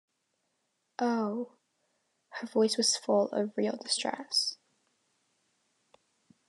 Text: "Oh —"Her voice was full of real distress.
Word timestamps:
"Oh 0.97 1.51
—"Her 2.29 2.47
voice 2.47 2.75
was 2.75 2.97
full 2.97 3.29
of 3.31 3.55
real 3.55 3.77
distress. 3.77 4.57